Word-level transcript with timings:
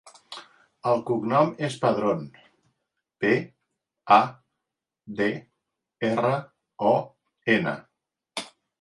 El 0.91 1.03
cognom 1.09 1.51
és 1.67 1.75
Padron: 1.83 2.23
pe, 3.25 3.33
a, 4.17 4.19
de, 5.23 5.31
erra, 6.13 6.35
o, 6.97 6.99
ena. 7.61 7.81